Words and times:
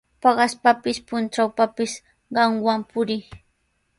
Paqaspapis, 0.23 0.97
puntrawpapis 1.07 1.93
qamwan 2.33 2.81
purii. 2.89 3.23